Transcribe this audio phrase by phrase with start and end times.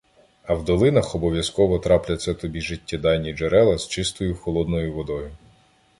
[0.43, 5.31] А в долинах обов'язково трапляться тобі життєдайні джерела з чистою холодною водою.